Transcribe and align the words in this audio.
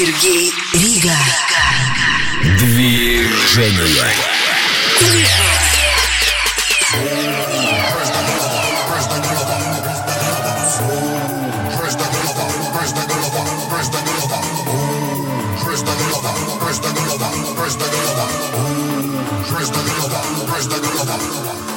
Сергей 0.00 0.50
Рига. 0.72 1.14
Движение. 2.58 2.90
Press 19.50 19.68
the 19.68 19.82
girl 19.82 20.14
up, 20.14 20.48
press 20.48 20.66
the 20.66 20.78
girl 20.80 21.10
up. 21.10 21.69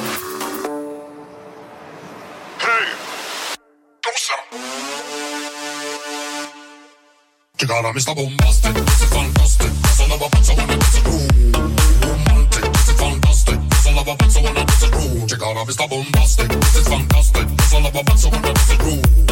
Laura 7.74 7.92
mi 7.92 7.98
sta 7.98 8.12
bombaste, 8.14 8.70
queste 8.70 9.06
fantaste, 9.06 9.72
sono 9.96 10.16
la 10.16 10.28
pazza 10.28 10.52
wanna 10.52 10.74
a 10.74 11.08
ooh, 11.08 11.26
romantic, 12.02 12.70
queste 12.70 12.94
fantaste, 12.94 13.60
sono 13.82 14.04
la 14.04 14.14
pazza 14.14 14.38
wanna 14.38 14.62
dance 14.62 14.86
ooh, 14.94 15.24
che 15.24 15.36
Laura 15.36 15.64
mi 15.64 15.72
sta 15.72 15.86
bombaste, 15.88 16.46
queste 16.46 16.80
fantaste, 16.82 17.46
sono 17.68 17.90
la 17.92 18.02
pazza 18.02 18.28
wanna 18.28 18.52
dance 18.52 18.76
ooh. 18.80 19.23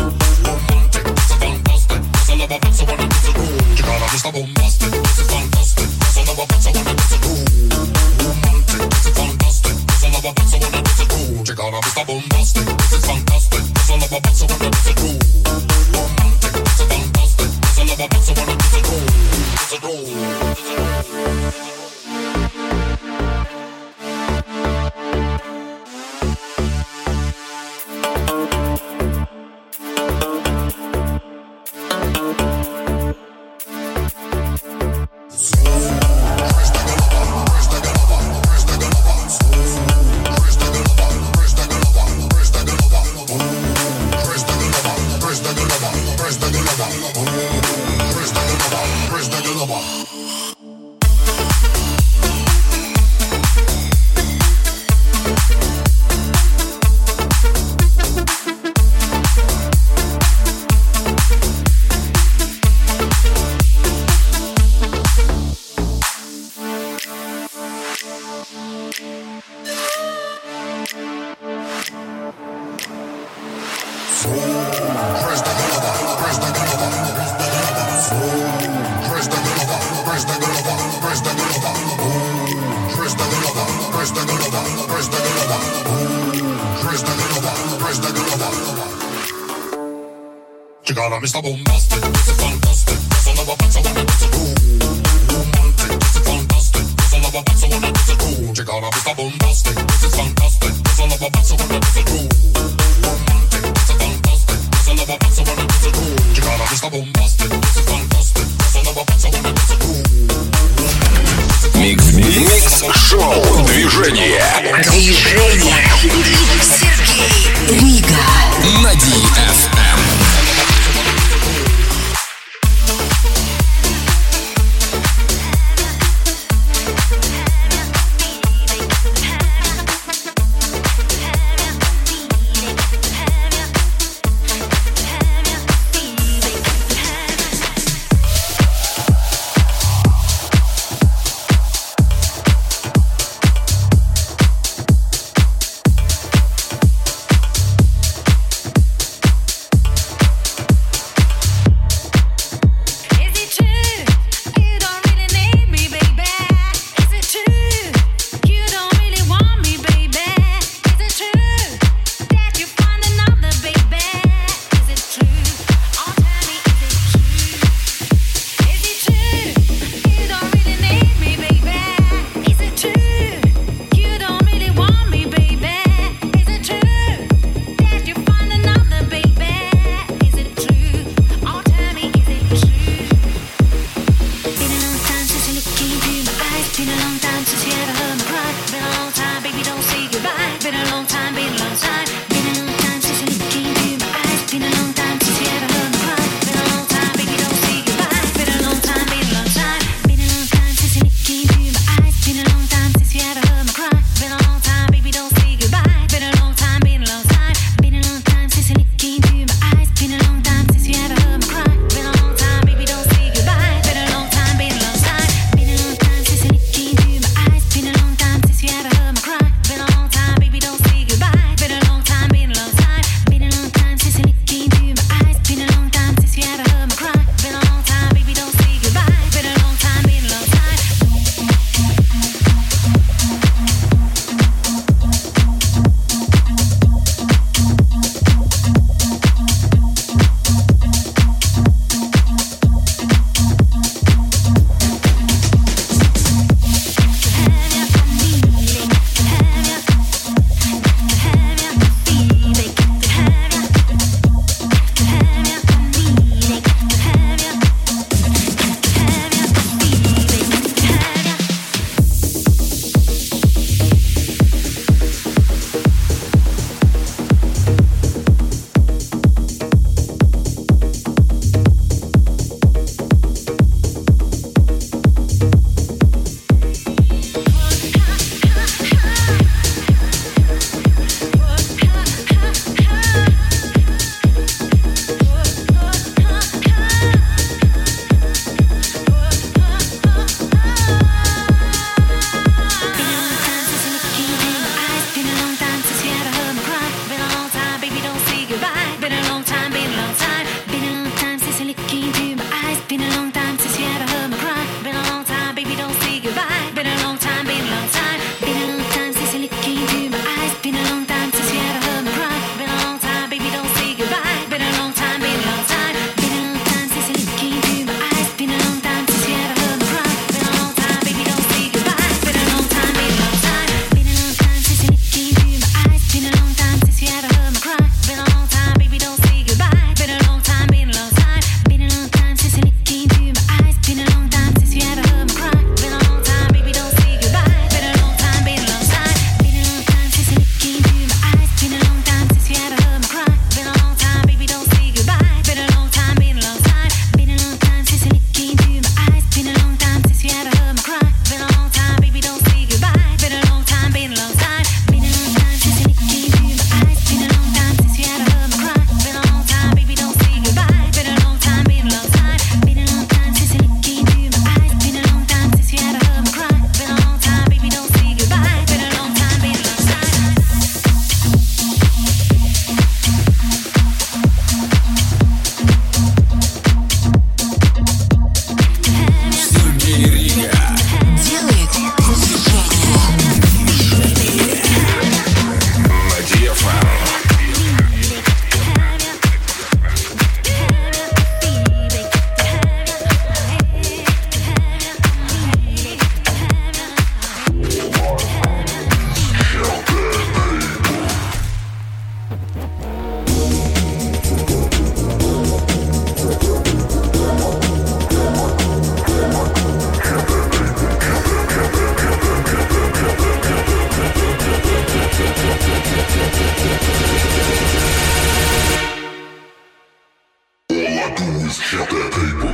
just 421.53 421.71
check 421.71 421.89
that 421.91 422.13
paper. 422.13 422.52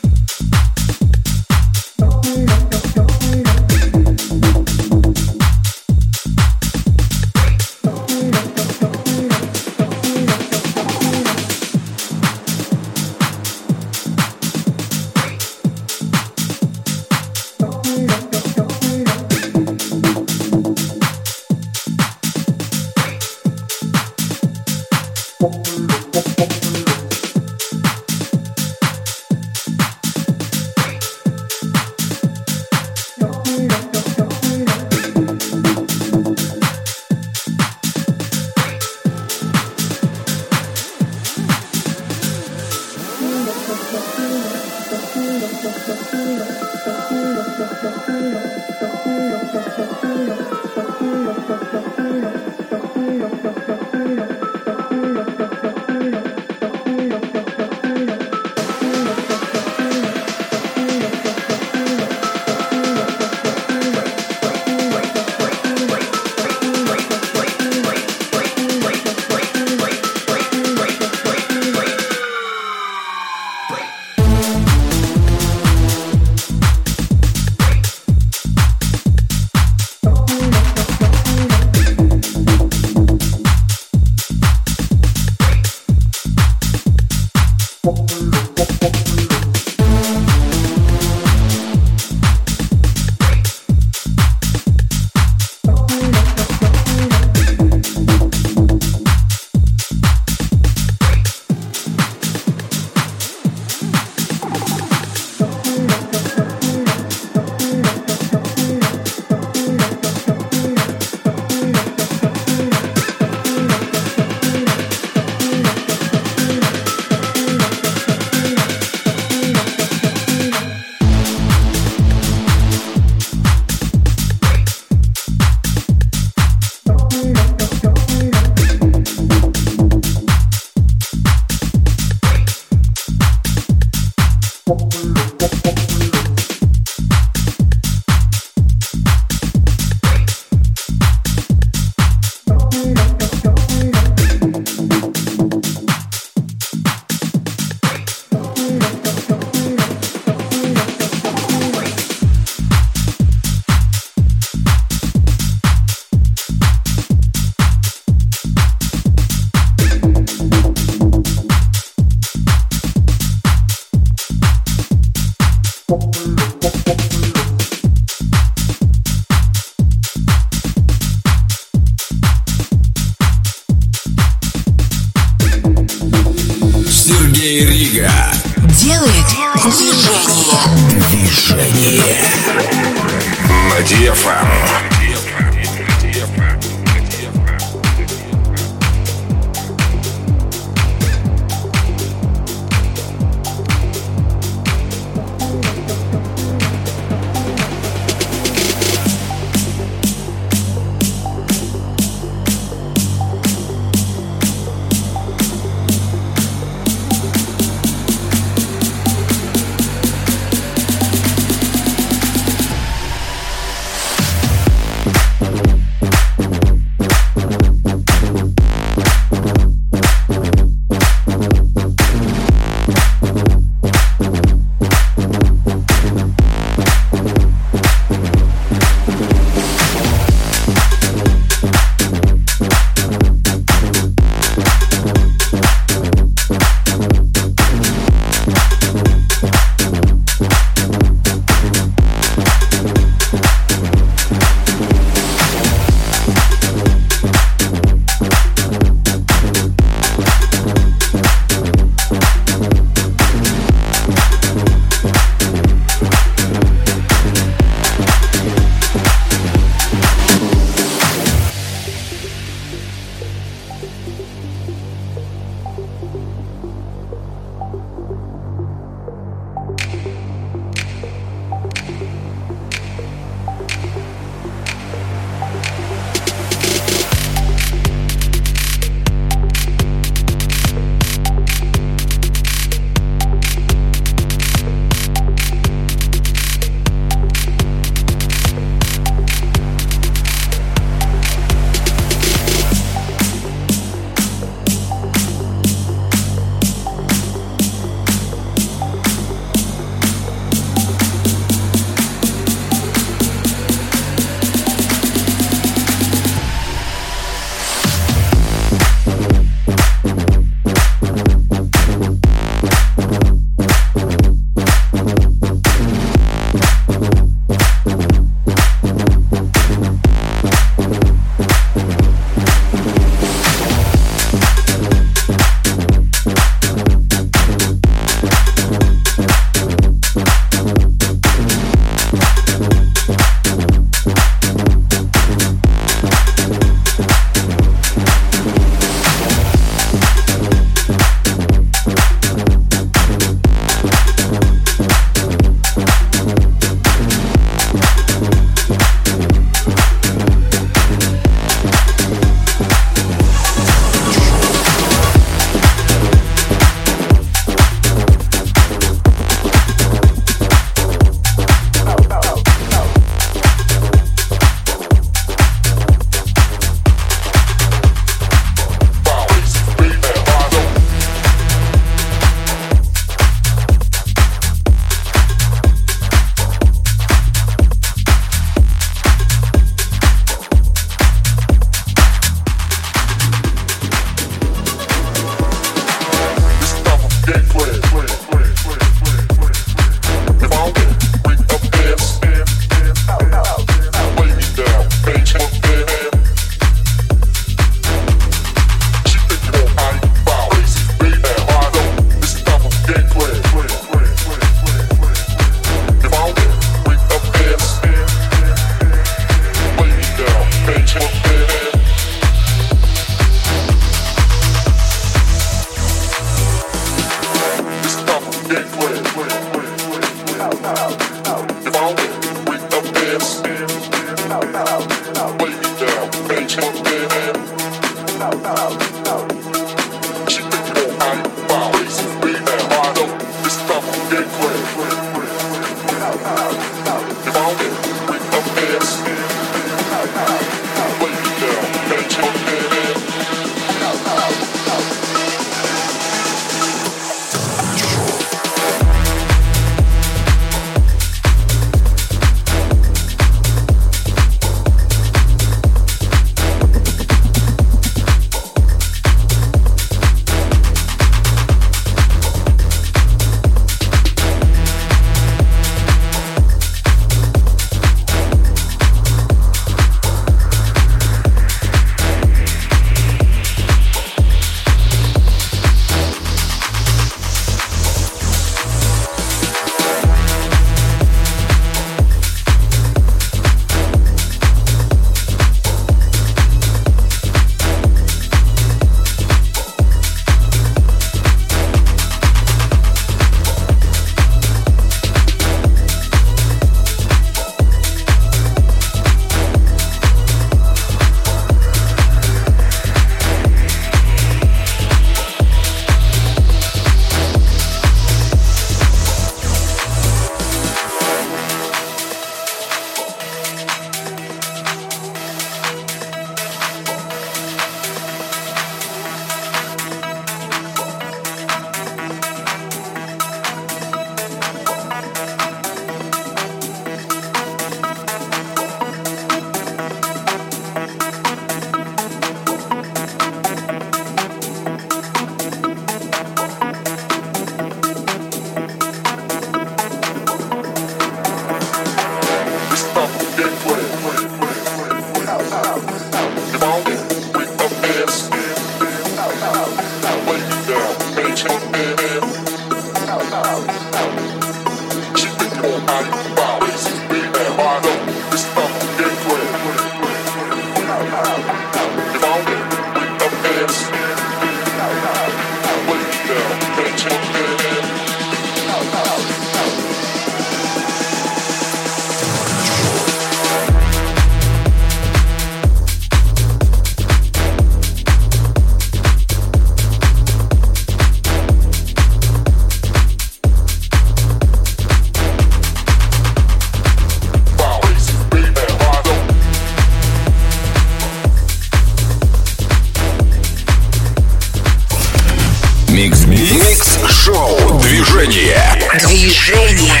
Движение. 598.08 598.80
Движение. 599.00 600.00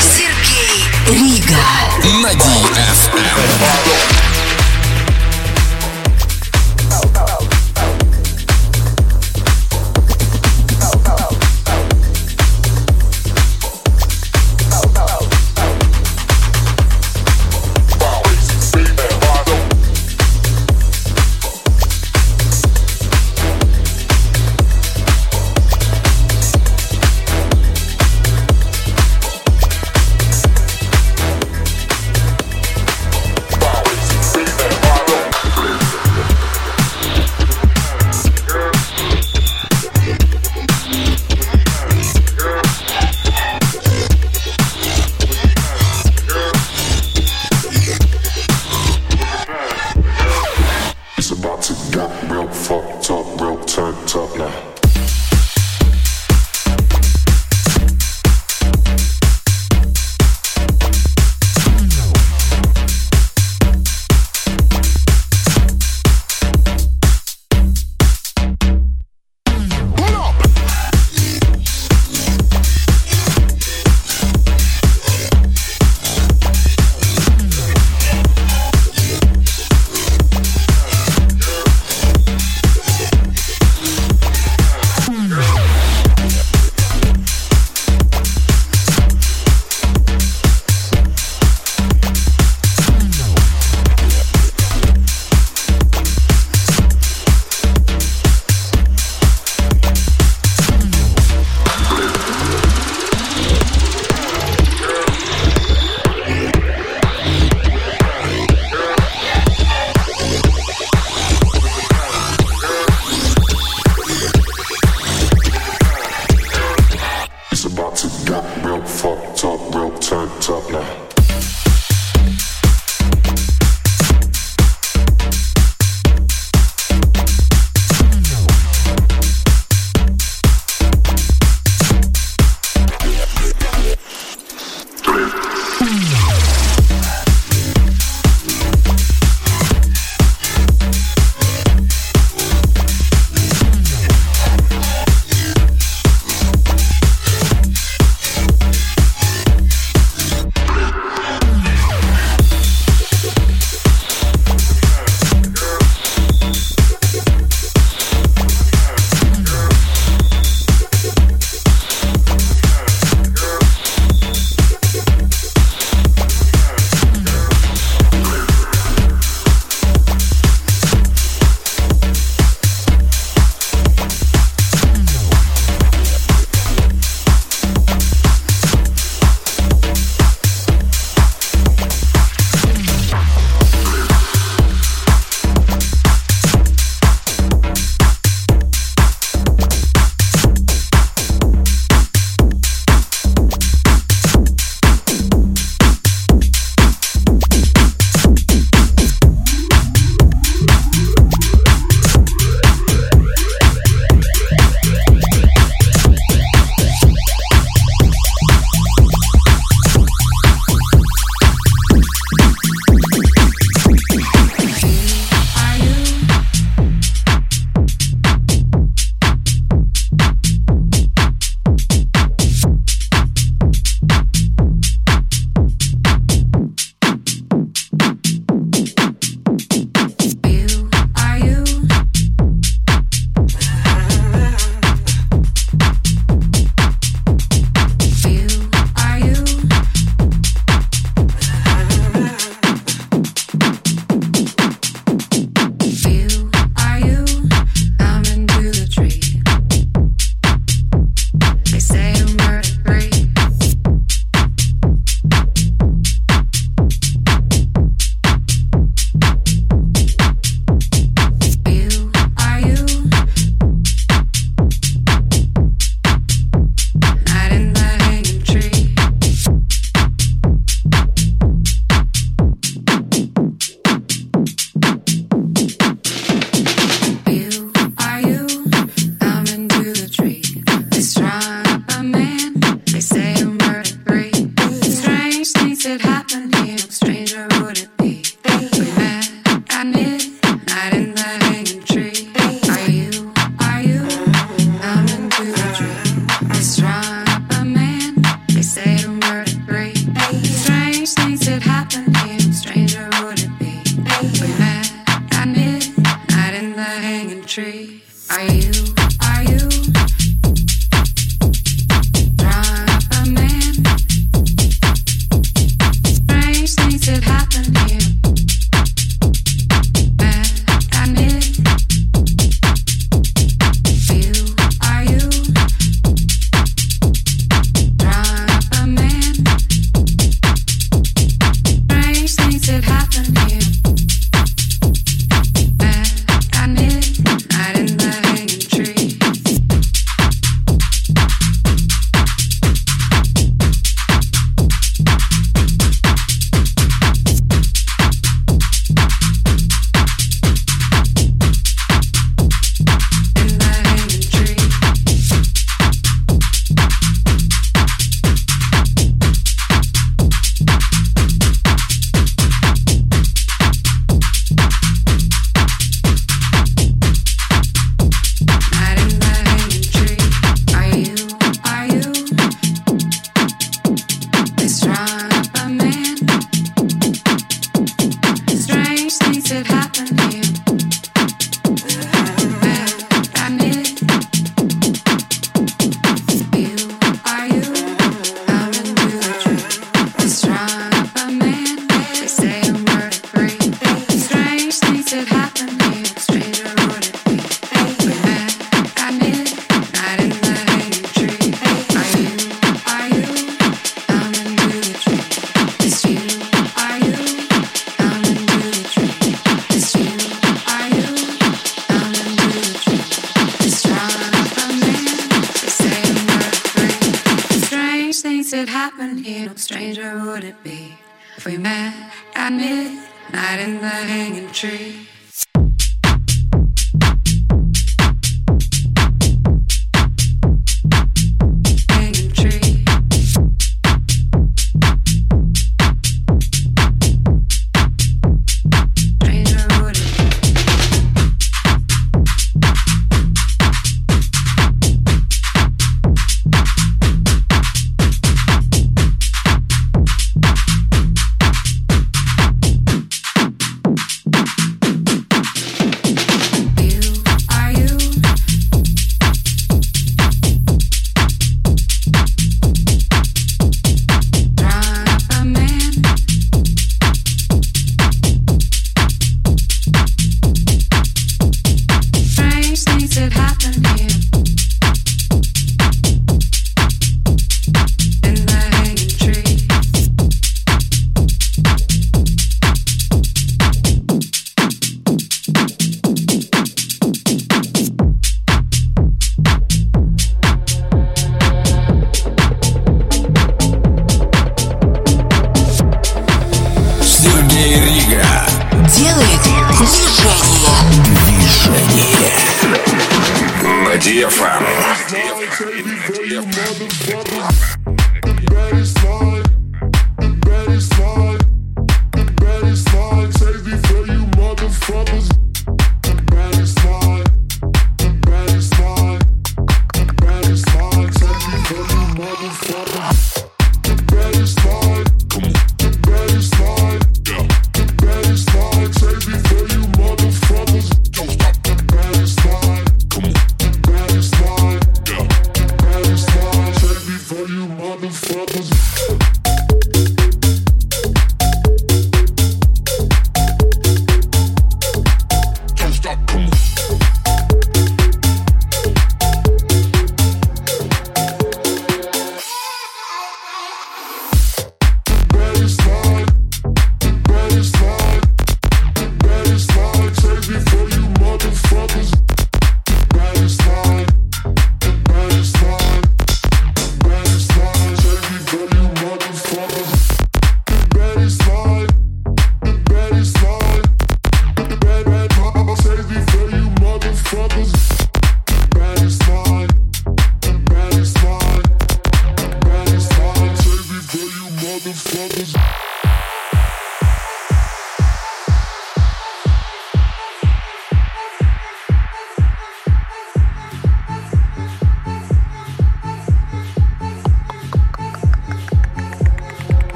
Сергей 0.00 0.86
Рига. 1.06 1.58
На 2.22 2.32
DFM. 2.32 4.17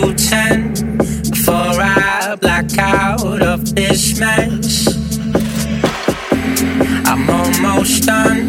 to 0.00 0.14
ten 0.14 0.72
before 1.30 1.76
I 1.78 2.36
black 2.40 2.78
out 2.78 3.42
of 3.42 3.74
this 3.74 4.18
mess. 4.18 4.86
I'm 7.06 7.28
almost 7.28 8.04
done, 8.04 8.48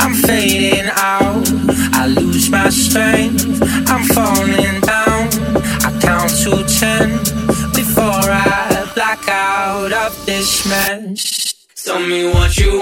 I'm 0.00 0.14
fading 0.14 0.90
out. 0.96 1.48
I 1.94 2.06
lose 2.06 2.50
my 2.50 2.68
strength, 2.68 3.44
I'm 3.90 4.04
falling 4.14 4.80
down. 4.82 5.28
I 5.86 5.90
count 6.00 6.30
to 6.44 6.62
ten 6.80 7.18
before 7.74 8.28
I 8.30 8.90
black 8.94 9.28
out 9.28 9.92
of 9.92 10.26
this 10.26 10.66
mess. 10.68 11.54
Tell 11.84 12.00
me 12.00 12.28
what 12.28 12.56
you. 12.56 12.80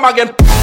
Come 0.00 0.12
again. 0.12 0.59